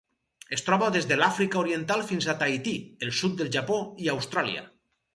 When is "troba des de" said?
0.69-1.17